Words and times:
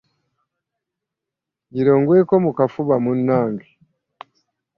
Gira 1.73 1.91
ongweko 1.97 2.33
mu 2.45 2.51
kafuba 2.57 2.95
munnange. 3.03 3.67